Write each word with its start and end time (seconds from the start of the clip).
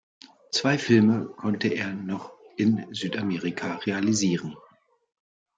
Zwei 0.51 0.79
Filme 0.79 1.27
konnte 1.27 1.67
er 1.67 1.93
noch 1.93 2.33
in 2.57 2.91
Südamerika 2.91 3.75
realisieren. 3.85 4.57